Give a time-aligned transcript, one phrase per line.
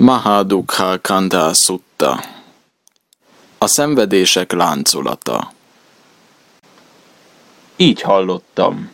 [0.00, 2.24] Mahadukha Kanda Sutta
[3.58, 5.52] A szenvedések láncolata
[7.76, 8.90] Így hallottam.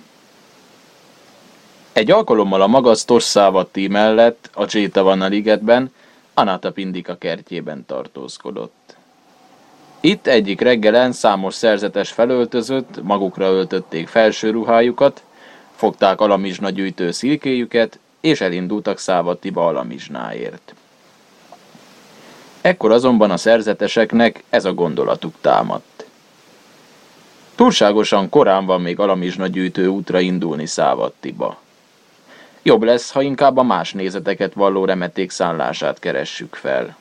[1.92, 5.92] Egy alkalommal a magasztos Szávati mellett a Csétavana ligetben
[6.34, 8.96] Anata Pindika kertjében tartózkodott.
[10.00, 15.22] Itt egyik reggelen számos szerzetes felöltözött, magukra öltötték felső ruhájukat,
[15.74, 20.74] fogták alamizsna gyűjtő szilkéjüket, és elindultak Szávatiba alamizsnáért.
[22.64, 26.06] Ekkor azonban a szerzeteseknek ez a gondolatuk támadt.
[27.54, 31.58] Túlságosan korán van még alamizsna gyűjtő útra indulni Szávattiba.
[32.62, 36.96] Jobb lesz, ha inkább a más nézeteket valló remeték szállását keressük fel.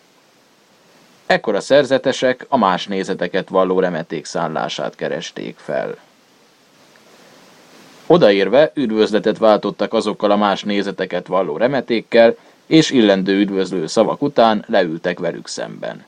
[1.26, 5.98] Ekkor a szerzetesek a más nézeteket valló remeték szállását keresték fel.
[8.07, 12.35] Odaérve üdvözletet váltottak azokkal a más nézeteket valló remetékkel,
[12.66, 16.05] és illendő üdvözlő szavak után leültek velük szemben.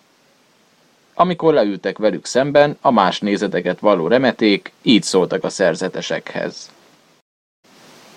[1.14, 6.70] Amikor leültek velük szemben, a más nézeteket való remeték így szóltak a szerzetesekhez.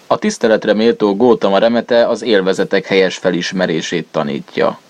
[0.06, 4.80] A tiszteletre méltó Gótama remete az élvezetek helyes felismerését tanítja.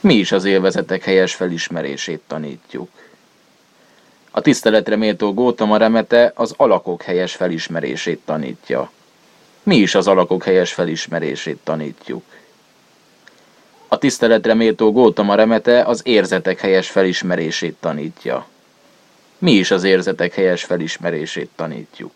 [0.00, 2.88] Mi is az élvezetek helyes felismerését tanítjuk.
[4.30, 8.90] A tiszteletre méltó Gótama remete az alakok helyes felismerését tanítja.
[9.62, 12.22] Mi is az alakok helyes felismerését tanítjuk.
[13.92, 18.46] A tiszteletre méltó Gótama remete az érzetek helyes felismerését tanítja.
[19.38, 22.12] Mi is az érzetek helyes felismerését tanítjuk.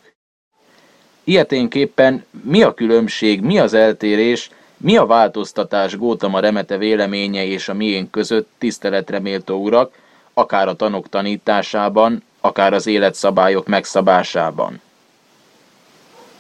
[1.25, 7.75] Ilyeténképpen mi a különbség, mi az eltérés, mi a változtatás Gótama remete véleménye és a
[7.75, 9.95] miénk között tiszteletre méltó urak,
[10.35, 14.81] akár a tanok tanításában, akár az életszabályok megszabásában.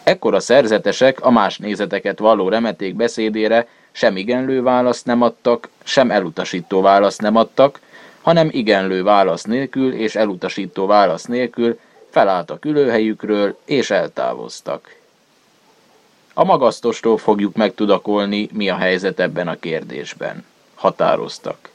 [0.02, 3.66] Ekkor a szerzetesek a más nézeteket való remeték beszédére
[3.96, 7.80] sem igenlő választ nem adtak, sem elutasító választ nem adtak,
[8.22, 11.78] hanem igenlő válasz nélkül és elutasító válasz nélkül
[12.10, 14.96] felálltak ülőhelyükről és eltávoztak.
[16.34, 20.44] A magasztostól fogjuk megtudakolni, mi a helyzet ebben a kérdésben.
[20.74, 21.70] Határoztak.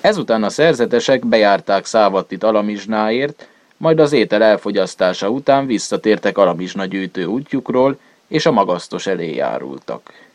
[0.00, 7.98] Ezután a szerzetesek bejárták Szávattit alamizsnáért, majd az étel elfogyasztása után visszatértek alamizsna gyűjtő útjukról,
[8.26, 10.25] és a magasztos elé járultak.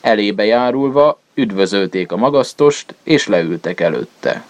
[0.00, 4.44] Elébe járulva üdvözölték a magasztost, és leültek előtte.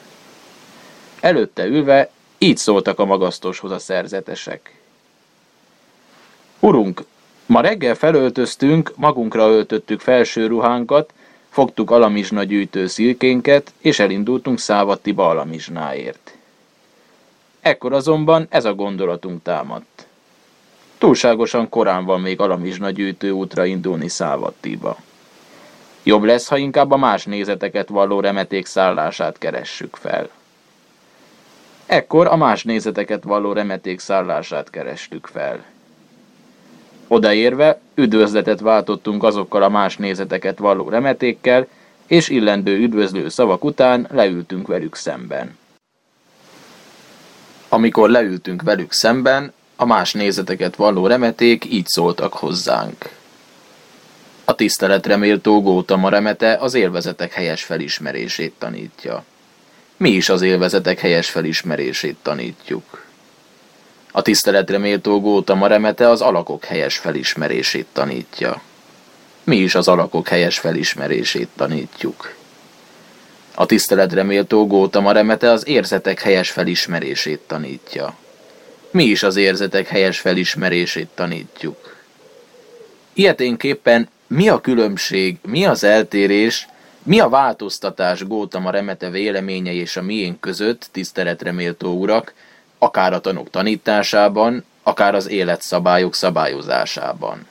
[1.21, 4.81] Előtte ülve így szóltak a magasztoshoz a szerzetesek.
[6.61, 7.05] Urunk,
[7.47, 11.13] ma reggel felöltöztünk, magunkra öltöttük felső ruhánkat,
[11.51, 16.35] fogtuk alamizsna gyűjtő szilkénket, és elindultunk Szávattiba alamizsnáért.
[17.61, 20.07] Ekkor azonban ez a gondolatunk támadt.
[20.99, 24.97] Túlságosan korán van még alamizsna gyűjtő útra indulni Szávattiba.
[26.07, 30.29] Jobb lesz, ha inkább a más nézeteket valló remeték szállását keressük fel.
[31.87, 35.65] Ekkor a más nézeteket valló remeték szállását kerestük fel.
[37.09, 41.67] Odaérve üdvözletet váltottunk azokkal a más nézeteket valló remetékkel,
[42.07, 45.59] és illendő üdvözlő szavak után leültünk velük szemben.
[47.69, 53.16] Amikor leültünk velük szemben, a más nézeteket valló remeték így szóltak hozzánk.
[54.49, 59.25] A tiszteletre méltó Gótama remete az élvezetek helyes felismerését tanítja.
[59.97, 63.05] Mi is az élvezetek helyes felismerését tanítjuk.
[64.13, 68.63] A tiszteletre méltó Gótama remete az alakok helyes felismerését tanítja.
[69.45, 72.35] Mi is az alakok helyes felismerését tanítjuk.
[73.55, 78.17] A tiszteletre méltó Gótama remete az érzetek helyes felismerését tanítja.
[78.91, 81.97] Mi is az érzetek helyes felismerését tanítjuk.
[83.13, 86.69] Ilyeténképpen mi a különbség, mi az eltérés,
[87.03, 92.35] mi a változtatás Gótama remete véleménye és a miénk között, tiszteletre méltó urak,
[92.79, 97.47] akár a tanok tanításában, akár az életszabályok szabályozásában.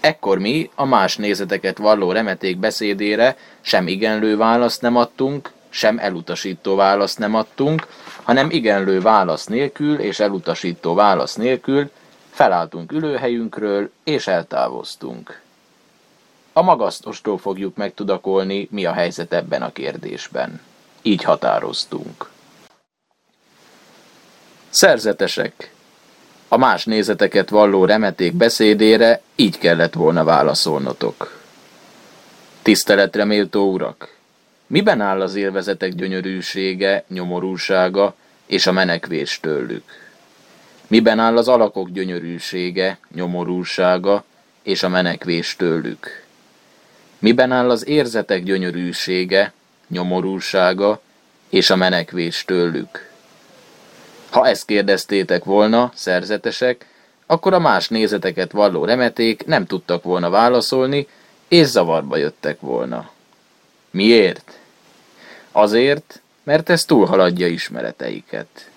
[0.00, 6.74] Ekkor mi a más nézeteket valló remeték beszédére sem igenlő választ nem adtunk, sem elutasító
[6.74, 7.86] választ nem adtunk,
[8.22, 11.90] hanem igenlő válasz nélkül és elutasító válasz nélkül
[12.30, 15.40] felálltunk ülőhelyünkről és eltávoztunk.
[16.52, 20.60] A magasztostól fogjuk megtudakolni, mi a helyzet ebben a kérdésben.
[21.02, 22.30] Így határoztunk.
[24.70, 25.72] Szerzetesek.
[26.48, 31.40] A más nézeteket valló remeték beszédére így kellett volna válaszolnotok.
[32.62, 34.16] Tiszteletre méltó urak!
[34.66, 38.14] Miben áll az élvezetek gyönyörűsége, nyomorúsága
[38.46, 39.84] és a menekvés tőlük?
[40.86, 44.24] Miben áll az alakok gyönyörűsége, nyomorúsága
[44.62, 46.28] és a menekvés tőlük?
[47.20, 49.52] Miben áll az érzetek gyönyörűsége,
[49.88, 51.00] nyomorúsága
[51.48, 53.08] és a menekvés tőlük?
[54.30, 56.86] Ha ezt kérdeztétek volna, szerzetesek,
[57.26, 61.06] akkor a más nézeteket valló remeték nem tudtak volna válaszolni,
[61.48, 63.10] és zavarba jöttek volna.
[63.90, 64.58] Miért?
[65.52, 68.70] Azért, mert ez túlhaladja ismereteiket.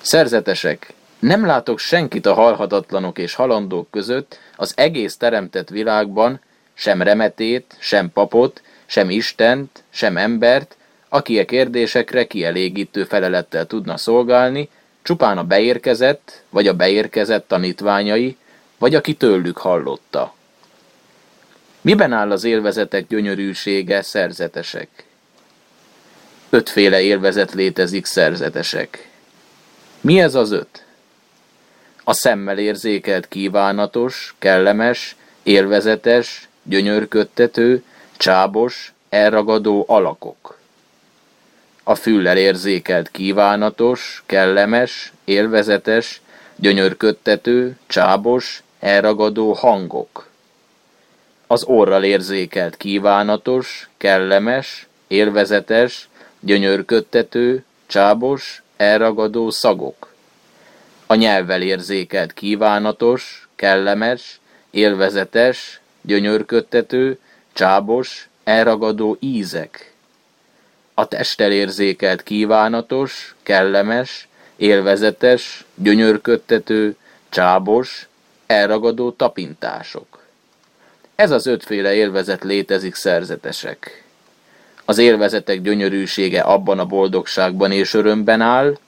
[0.00, 6.40] Szerzetesek, nem látok senkit a halhatatlanok és halandók között az egész teremtett világban,
[6.80, 10.76] sem remetét, sem papot, sem Istent, sem embert,
[11.08, 14.68] aki a kérdésekre kielégítő felelettel tudna szolgálni,
[15.02, 18.36] csupán a beérkezett, vagy a beérkezett tanítványai,
[18.78, 20.34] vagy aki tőlük hallotta.
[21.80, 24.88] Miben áll az élvezetek gyönyörűsége, szerzetesek?
[26.50, 29.08] Ötféle élvezet létezik, szerzetesek.
[30.00, 30.84] Mi ez az öt?
[32.04, 37.82] A szemmel érzékelt kívánatos, kellemes, élvezetes, gyönyörködtető,
[38.16, 40.58] csábos, elragadó alakok.
[41.82, 46.20] A füllel érzékelt kívánatos, kellemes, élvezetes,
[46.56, 50.28] gyönyörködtető, csábos, elragadó hangok.
[51.46, 56.08] Az orral érzékelt kívánatos, kellemes, élvezetes,
[56.40, 60.14] gyönyörködtető, csábos, elragadó szagok.
[61.06, 64.40] A nyelvvel érzékelt kívánatos, kellemes,
[64.70, 67.18] élvezetes, gyönyörködtető,
[67.52, 69.92] csábos, elragadó ízek.
[70.94, 76.96] A testtel érzékelt kívánatos, kellemes, élvezetes, gyönyörködtető,
[77.28, 78.08] csábos,
[78.46, 80.22] elragadó tapintások.
[81.14, 84.04] Ez az ötféle élvezet létezik szerzetesek.
[84.84, 88.78] Az élvezetek gyönyörűsége abban a boldogságban és örömben áll,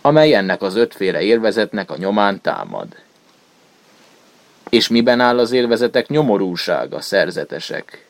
[0.00, 2.86] amely ennek az ötféle élvezetnek a nyomán támad.
[4.70, 8.06] És miben áll az élvezetek nyomorúsága, szerzetesek?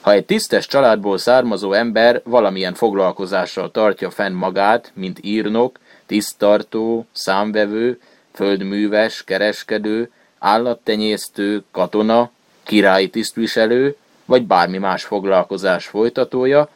[0.00, 8.00] Ha egy tisztes családból származó ember valamilyen foglalkozással tartja fenn magát, mint írnok, tisztartó, számvevő,
[8.32, 12.30] földműves, kereskedő, állattenyésztő, katona,
[12.62, 16.68] királyi tisztviselő, vagy bármi más foglalkozás folytatója,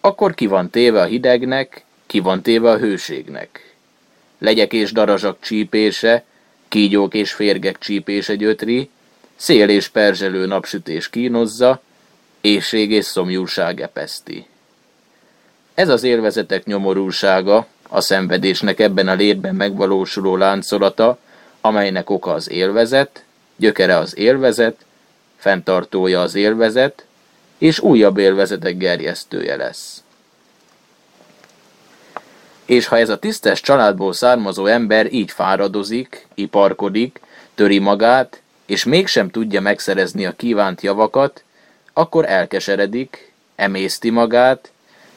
[0.00, 3.74] akkor ki van téve a hidegnek, ki van téve a hőségnek.
[4.38, 6.24] Legyek és darazsak csípése,
[6.70, 8.90] kígyók és férgek csípése gyötri,
[9.36, 11.80] szél és perzselő napsütés kínozza,
[12.40, 14.46] éjség és szomjúság epeszti.
[15.74, 21.18] Ez az élvezetek nyomorúsága, a szenvedésnek ebben a létben megvalósuló láncolata,
[21.60, 23.24] amelynek oka az élvezet,
[23.56, 24.84] gyökere az élvezet,
[25.36, 27.04] fenntartója az élvezet,
[27.58, 30.02] és újabb élvezetek gerjesztője lesz.
[32.70, 37.20] És ha ez a tisztes családból származó ember így fáradozik, iparkodik,
[37.54, 41.44] töri magát, és mégsem tudja megszerezni a kívánt javakat,
[41.92, 44.70] akkor elkeseredik, emészti magát,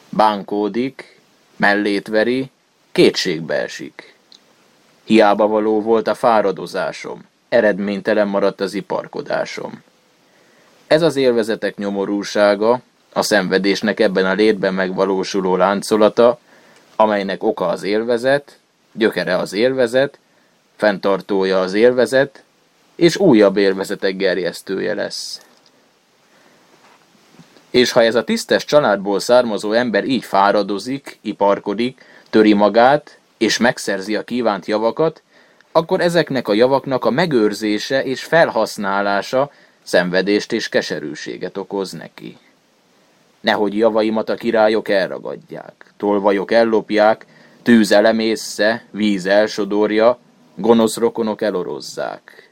[0.09, 1.19] bánkódik,
[1.55, 2.51] mellét veri,
[2.91, 4.15] kétségbe esik.
[5.03, 9.83] Hiába való volt a fáradozásom, eredménytelen maradt az iparkodásom.
[10.87, 12.79] Ez az élvezetek nyomorúsága,
[13.13, 16.39] a szenvedésnek ebben a létben megvalósuló láncolata,
[16.95, 18.57] amelynek oka az élvezet,
[18.91, 20.17] gyökere az élvezet,
[20.75, 22.43] fenntartója az élvezet,
[22.95, 25.41] és újabb élvezetek gerjesztője lesz.
[27.69, 34.15] És ha ez a tisztes családból származó ember így fáradozik, iparkodik, töri magát, és megszerzi
[34.15, 35.21] a kívánt javakat,
[35.71, 39.51] akkor ezeknek a javaknak a megőrzése és felhasználása
[39.83, 42.37] szenvedést és keserűséget okoz neki.
[43.43, 47.25] Nehogy javaimat a királyok elragadják, tolvajok ellopják,
[47.61, 50.17] tűz elemészze, víz elsodorja,
[50.55, 52.49] gonosz rokonok elorozzák.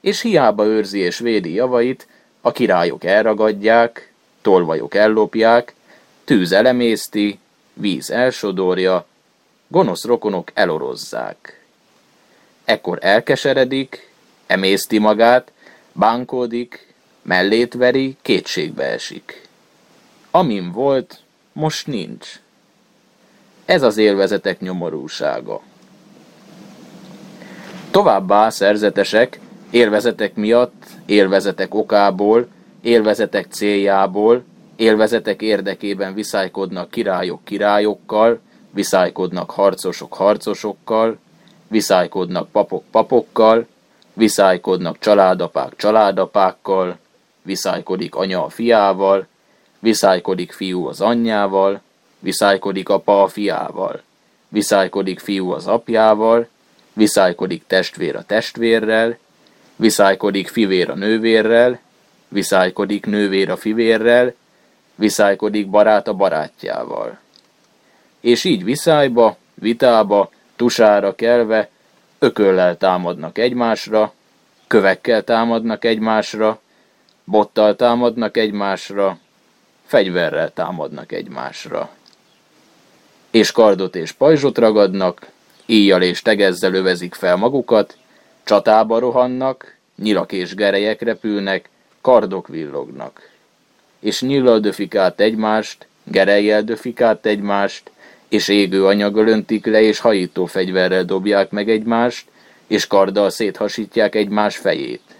[0.00, 2.06] És hiába őrzi és védi javait,
[2.40, 4.12] a királyok elragadják,
[4.42, 5.74] tolvajok ellopják,
[6.24, 7.38] tűz elemészti,
[7.74, 9.06] víz elsodorja,
[9.68, 11.64] gonosz rokonok elorozzák.
[12.64, 14.10] Ekkor elkeseredik,
[14.46, 15.52] emészti magát,
[15.92, 19.50] bánkódik, mellét veri, kétségbe esik.
[20.34, 21.18] Amin volt,
[21.52, 22.40] most nincs.
[23.64, 25.60] Ez az élvezetek nyomorúsága.
[27.90, 32.46] Továbbá szerzetesek, élvezetek miatt, élvezetek okából,
[32.80, 34.44] élvezetek céljából,
[34.76, 41.18] élvezetek érdekében viszálykodnak királyok királyokkal, viszálykodnak harcosok harcosokkal,
[41.68, 43.66] viszálykodnak papok papokkal,
[44.12, 46.98] viszálykodnak családapák családapákkal,
[47.42, 49.26] viszálykodik anya a fiával,
[49.82, 51.80] viszálykodik fiú az anyjával,
[52.18, 54.02] viszálykodik apa a fiával,
[54.48, 56.48] viszálykodik fiú az apjával,
[56.92, 59.18] viszálykodik testvér a testvérrel,
[59.76, 61.80] viszálykodik fivér a nővérrel,
[62.28, 64.34] viszálykodik nővér a fivérrel,
[64.94, 67.18] viszálykodik barát a barátjával.
[68.20, 71.68] És így viszályba, vitába, tusára kelve,
[72.18, 74.12] ököllel támadnak egymásra,
[74.66, 76.60] kövekkel támadnak egymásra,
[77.24, 79.18] bottal támadnak egymásra,
[79.92, 81.90] fegyverrel támadnak egymásra.
[83.30, 85.26] És kardot és pajzsot ragadnak,
[85.66, 87.96] íjjal és tegezzel övezik fel magukat,
[88.44, 91.68] csatába rohannak, nyilak és gerelyek repülnek,
[92.00, 93.30] kardok villognak.
[93.98, 97.90] És nyillal döfik át egymást, gerelyel döfik át egymást,
[98.28, 102.26] és égő anyaggal öntik le, és hajító fegyverrel dobják meg egymást,
[102.66, 105.14] és karddal széthasítják egymás fejét.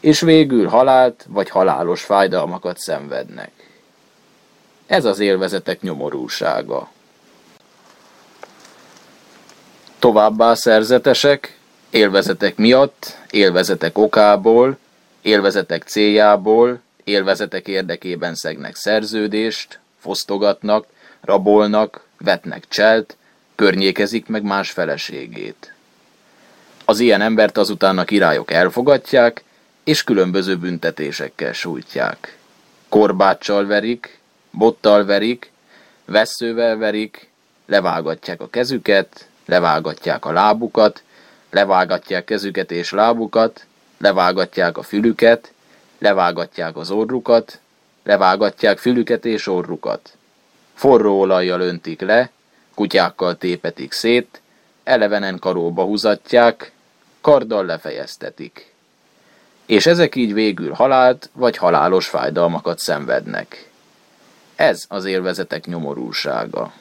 [0.00, 3.67] És végül halált vagy halálos fájdalmakat szenvednek.
[4.88, 6.90] Ez az élvezetek nyomorúsága.
[9.98, 11.58] Továbbá szerzetesek,
[11.90, 14.78] élvezetek miatt, élvezetek okából,
[15.22, 20.86] élvezetek céljából, élvezetek érdekében szegnek szerződést, fosztogatnak,
[21.20, 23.16] rabolnak, vetnek cselt,
[23.54, 25.72] környékezik meg más feleségét.
[26.84, 29.44] Az ilyen embert azután a királyok elfogatják,
[29.84, 32.36] és különböző büntetésekkel sújtják.
[32.88, 34.17] Korbáccsal verik,
[34.58, 35.52] bottal verik,
[36.04, 37.30] veszővel verik,
[37.66, 41.02] levágatják a kezüket, levágatják a lábukat,
[41.50, 43.66] levágatják kezüket és lábukat,
[43.98, 45.52] levágatják a fülüket,
[45.98, 47.60] levágatják az orrukat,
[48.02, 50.12] levágatják fülüket és orrukat.
[50.74, 52.30] Forró olajjal öntik le,
[52.74, 54.40] kutyákkal tépetik szét,
[54.84, 56.72] elevenen karóba húzatják,
[57.20, 58.72] karddal lefejeztetik.
[59.66, 63.67] És ezek így végül halált vagy halálos fájdalmakat szenvednek.
[64.58, 66.72] Ez az élvezetek nyomorúsága.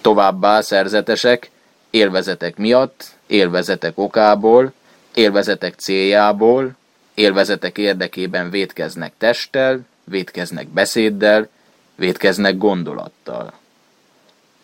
[0.00, 1.50] Továbbá szerzetesek,
[1.90, 4.72] élvezetek miatt, élvezetek okából,
[5.14, 6.70] élvezetek céljából,
[7.14, 11.48] élvezetek érdekében vétkeznek testtel, vétkeznek beszéddel,
[11.94, 13.52] vétkeznek gondolattal.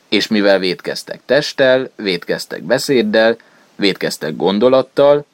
[0.08, 3.36] És mivel vétkeztek testtel, vétkeztek beszéddel,
[3.76, 5.24] vétkeztek gondolattal,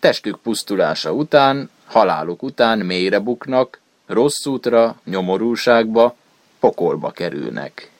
[0.00, 3.80] testük pusztulása után, haláluk után mélyre buknak,
[4.12, 6.16] rossz útra, nyomorúságba,
[6.60, 7.90] pokolba kerülnek.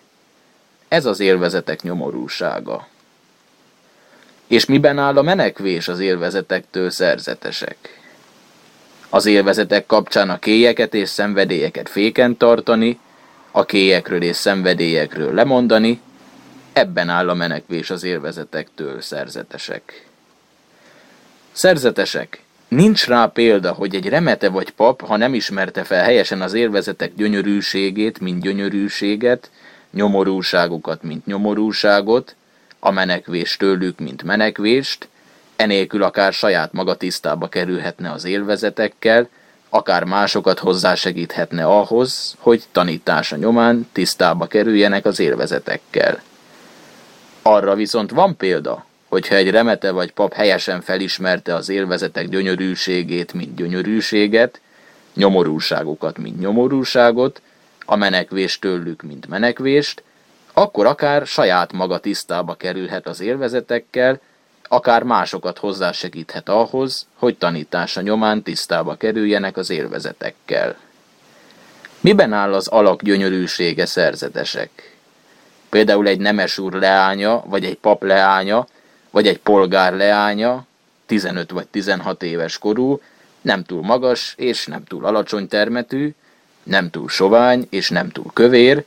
[0.88, 2.86] Ez az élvezetek nyomorúsága.
[4.46, 8.00] És miben áll a menekvés az élvezetektől szerzetesek?
[9.08, 12.98] Az élvezetek kapcsán a kélyeket és szenvedélyeket féken tartani,
[13.50, 16.00] a kélyekről és szenvedélyekről lemondani,
[16.72, 20.06] ebben áll a menekvés az élvezetektől szerzetesek.
[21.52, 22.42] Szerzetesek,
[22.74, 27.14] nincs rá példa, hogy egy remete vagy pap, ha nem ismerte fel helyesen az élvezetek
[27.14, 29.50] gyönyörűségét, mint gyönyörűséget,
[29.90, 32.34] nyomorúságukat, mint nyomorúságot,
[32.78, 35.08] a menekvést tőlük, mint menekvést,
[35.56, 39.28] enélkül akár saját maga tisztába kerülhetne az élvezetekkel,
[39.68, 46.22] akár másokat hozzásegíthetne ahhoz, hogy tanítása nyomán tisztába kerüljenek az élvezetekkel.
[47.42, 53.54] Arra viszont van példa, hogyha egy remete vagy pap helyesen felismerte az élvezetek gyönyörűségét, mint
[53.54, 54.60] gyönyörűséget,
[55.14, 57.42] nyomorúságukat, mint nyomorúságot,
[57.84, 60.02] a menekvést tőlük, mint menekvést,
[60.52, 64.20] akkor akár saját maga tisztába kerülhet az élvezetekkel,
[64.68, 70.76] akár másokat hozzásegíthet ahhoz, hogy tanítása nyomán tisztába kerüljenek az élvezetekkel.
[72.00, 74.96] Miben áll az alak gyönyörűsége szerzetesek?
[75.68, 78.66] Például egy nemes úr leánya, vagy egy pap leánya,
[79.12, 80.66] vagy egy polgár leánya,
[81.06, 83.00] 15 vagy 16 éves korú,
[83.40, 86.14] nem túl magas és nem túl alacsony termetű,
[86.62, 88.84] nem túl sovány és nem túl kövér,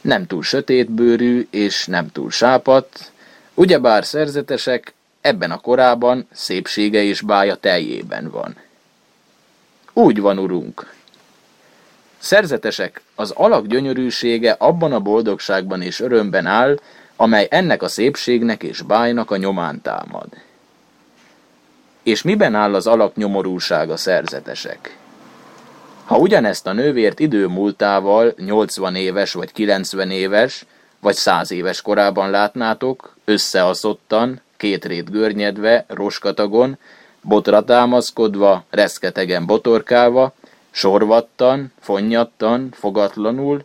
[0.00, 3.12] nem túl sötétbőrű és nem túl sápat,
[3.54, 8.56] ugyebár szerzetesek ebben a korában szépsége és bája teljében van.
[9.92, 10.94] Úgy van, urunk.
[12.18, 16.78] Szerzetesek, az alak gyönyörűsége abban a boldogságban és örömben áll,
[17.22, 20.26] amely ennek a szépségnek és bájnak a nyomán támad.
[22.02, 24.96] És miben áll az alak nyomorúsága szerzetesek?
[26.04, 30.64] Ha ugyanezt a nővért idő múltával 80 éves vagy 90 éves,
[31.00, 36.78] vagy 100 éves korában látnátok, összeaszottan, két rét görnyedve, roskatagon,
[37.20, 40.32] botra támaszkodva, reszketegen botorkálva,
[40.70, 43.64] sorvattan, fonnyattan, fogatlanul,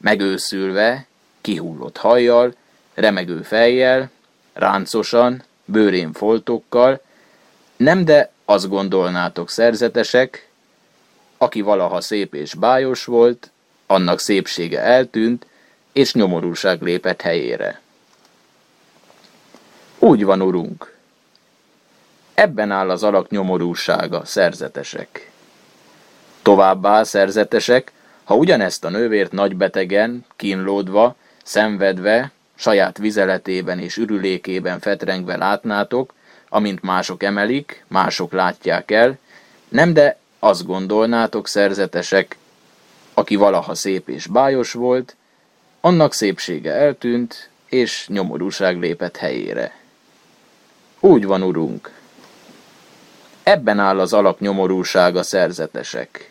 [0.00, 1.06] megőszülve,
[1.40, 2.54] kihullott hajjal,
[2.98, 4.10] remegő fejjel,
[4.52, 7.00] ráncosan, bőrén foltokkal,
[7.76, 10.48] nem de azt gondolnátok szerzetesek,
[11.38, 13.50] aki valaha szép és bájos volt,
[13.86, 15.46] annak szépsége eltűnt,
[15.92, 17.80] és nyomorúság lépett helyére.
[19.98, 20.96] Úgy van, urunk.
[22.34, 25.30] Ebben áll az alak nyomorúsága, szerzetesek.
[26.42, 27.92] Továbbá szerzetesek,
[28.24, 36.14] ha ugyanezt a nővért nagybetegen, kínlódva, szenvedve, saját vizeletében és ürülékében fetrengve látnátok,
[36.48, 39.18] amint mások emelik, mások látják el,
[39.68, 42.36] nem de azt gondolnátok szerzetesek,
[43.14, 45.16] aki valaha szép és bájos volt,
[45.80, 49.76] annak szépsége eltűnt, és nyomorúság lépett helyére.
[51.00, 51.90] Úgy van, urunk.
[53.42, 56.27] Ebben áll az alak nyomorúsága szerzetesek.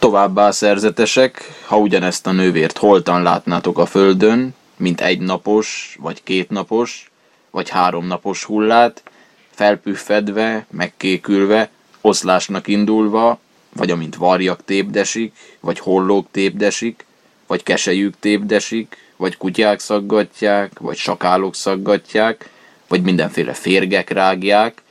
[0.00, 6.50] Továbbá szerzetesek, ha ugyanezt a nővért holtan látnátok a földön, mint egy napos, vagy két
[6.50, 7.10] napos,
[7.50, 9.02] vagy három napos hullát,
[9.50, 13.38] felpüffedve, megkékülve, oszlásnak indulva,
[13.72, 17.04] vagy amint varjak tépdesik, vagy hollók tépdesik,
[17.46, 22.50] vagy kesejük tépdesik, vagy kutyák szaggatják, vagy sakálok szaggatják,
[22.88, 24.82] vagy mindenféle férgek rágják,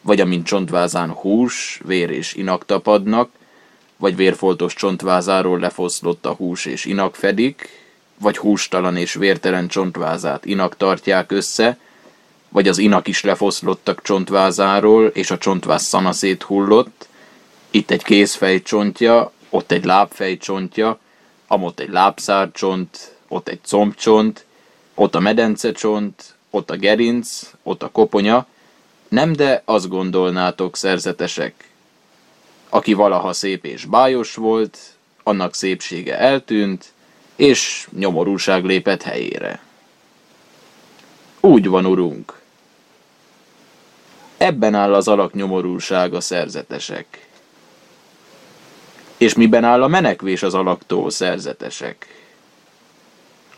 [0.00, 3.30] vagy amint csontvázán hús, vér és inak tapadnak,
[3.96, 7.68] vagy vérfoltos csontvázáról lefoszlott a hús és inak fedik,
[8.18, 11.78] vagy hústalan és vértelen csontvázát inak tartják össze,
[12.48, 17.08] vagy az inak is lefoszlottak csontvázáról, és a csontváz szana széthullott,
[17.70, 20.98] itt egy kézfej csontja, ott egy lábfej csontja,
[21.46, 24.44] amott egy lábszárcsont, ott egy combcsont,
[24.94, 28.46] ott a medencecsont, ott a gerinc, ott a koponya,
[29.08, 31.68] nem de azt gondolnátok szerzetesek,
[32.74, 34.78] aki valaha szép és bájos volt,
[35.22, 36.92] annak szépsége eltűnt,
[37.36, 39.60] és nyomorúság lépett helyére.
[41.40, 42.40] Úgy van, urunk.
[44.36, 47.28] Ebben áll az alak nyomorúsága szerzetesek.
[49.16, 52.24] És miben áll a menekvés az alaktól szerzetesek?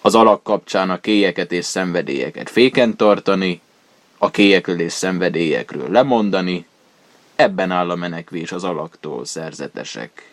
[0.00, 3.60] Az alak kapcsán a kélyeket és szenvedélyeket féken tartani,
[4.18, 6.66] a kélyekről és szenvedélyekről lemondani,
[7.36, 10.30] ebben áll a menekvés az alaktól szerzetesek.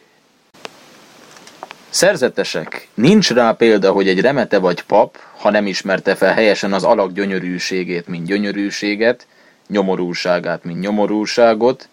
[1.89, 6.84] Szerzetesek, nincs rá példa, hogy egy remete vagy pap, ha nem ismerte fel helyesen az
[6.84, 9.28] alak gyönyörűségét, mint gyönyörűséget,
[9.68, 11.88] nyomorúságát, mint nyomorúságot,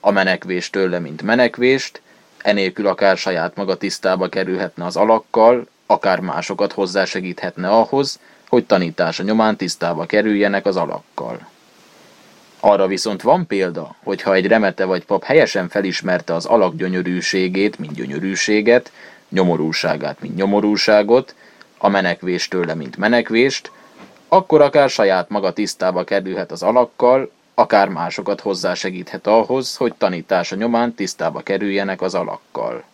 [0.00, 2.00] a menekvést tőle, mint menekvést,
[2.38, 9.56] enélkül akár saját maga tisztába kerülhetne az alakkal, akár másokat hozzásegíthetne ahhoz, hogy tanítása nyomán
[9.56, 11.48] tisztába kerüljenek az alakkal.
[12.68, 17.78] Arra viszont van példa, hogy ha egy remete vagy pap helyesen felismerte az alak gyönyörűségét,
[17.78, 18.92] mint gyönyörűséget,
[19.28, 21.34] nyomorúságát, mint nyomorúságot,
[21.78, 23.70] a menekvést tőle, mint menekvést,
[24.28, 30.94] akkor akár saját maga tisztába kerülhet az alakkal, akár másokat hozzásegíthet ahhoz, hogy tanítása nyomán
[30.94, 32.84] tisztába kerüljenek az alakkal.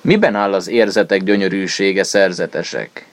[0.00, 3.06] Miben áll az érzetek gyönyörűsége szerzetesek?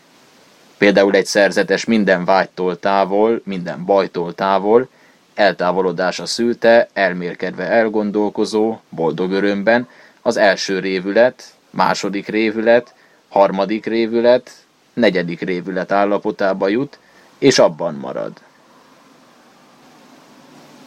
[0.79, 4.87] Például egy szerzetes minden vágytól távol, minden bajtól távol,
[5.33, 9.87] eltávolodása szülte, elmérkedve elgondolkozó, boldog örömben,
[10.21, 12.93] az első révület, második révület,
[13.29, 14.51] harmadik révület,
[14.93, 16.99] negyedik révület állapotába jut,
[17.37, 18.31] és abban marad.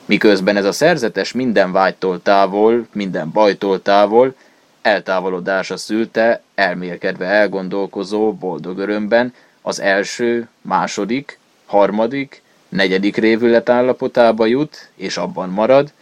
[0.04, 4.34] Miközben ez a szerzetes minden vágytól távol, minden bajtól távol,
[4.82, 15.16] eltávolodása szülte, elmérkedve elgondolkozó, boldog örömben, az első, második, harmadik, negyedik révület állapotába jut, és
[15.16, 15.92] abban marad,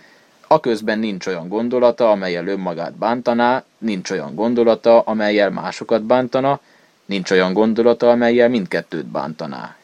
[0.47, 6.61] aközben nincs olyan gondolata, amelyel önmagát bántaná, nincs olyan gondolata, amelyel másokat bántana,
[7.05, 9.77] nincs olyan gondolata, amelyel mindkettőt bántaná.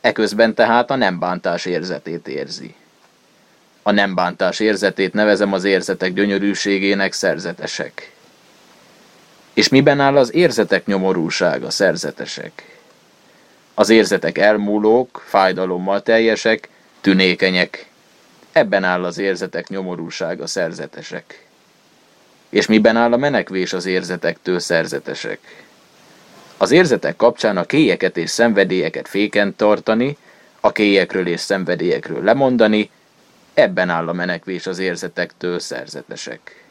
[0.00, 2.74] Eközben tehát a nem bántás érzetét érzi.
[3.82, 8.12] A nem bántás érzetét nevezem az érzetek gyönyörűségének szerzetesek.
[9.52, 12.77] És miben áll az érzetek nyomorúsága szerzetesek?
[13.78, 16.68] Az érzetek elmúlók, fájdalommal teljesek,
[17.00, 17.86] tünékenyek.
[18.52, 21.46] Ebben áll az érzetek nyomorúsága szerzetesek.
[22.48, 25.38] És miben áll a menekvés az érzetektől szerzetesek?
[26.56, 30.16] Az érzetek kapcsán a kélyeket és szenvedélyeket féken tartani,
[30.60, 32.90] a kélyekről és szenvedélyekről lemondani,
[33.54, 36.64] ebben áll a menekvés az érzetektől szerzetesek.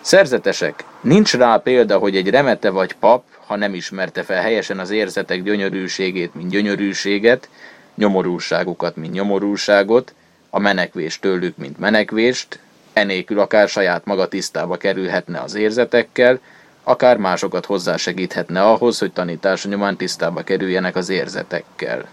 [0.00, 4.90] Szerzetesek, nincs rá példa, hogy egy remete vagy pap, ha nem ismerte fel helyesen az
[4.90, 7.48] érzetek gyönyörűségét, mint gyönyörűséget,
[7.94, 10.14] nyomorúságukat, mint nyomorúságot,
[10.50, 12.58] a menekvést tőlük, mint menekvést,
[12.92, 16.40] enélkül akár saját maga tisztába kerülhetne az érzetekkel,
[16.82, 22.08] akár másokat hozzásegíthetne ahhoz, hogy tanítása nyomán tisztába kerüljenek az érzetekkel.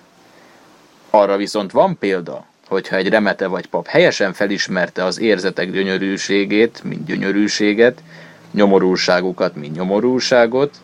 [1.10, 7.06] Arra viszont van példa, hogyha egy remete vagy pap helyesen felismerte az érzetek gyönyörűségét, mint
[7.06, 8.04] gyönyörűséget,
[8.52, 10.78] nyomorúságukat, mint nyomorúságot,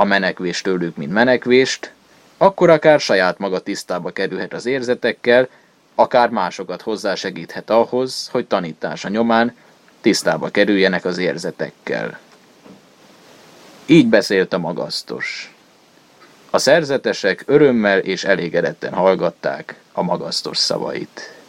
[0.00, 1.92] a menekvést tőlük, mint menekvést,
[2.36, 5.48] akkor akár saját maga tisztába kerülhet az érzetekkel,
[5.94, 9.56] akár másokat hozzásegíthet ahhoz, hogy tanítása nyomán
[10.00, 12.18] tisztába kerüljenek az érzetekkel.
[13.86, 15.54] Így beszélt a magasztos.
[16.50, 21.39] A szerzetesek örömmel és elégedetten hallgatták a magasztos szavait.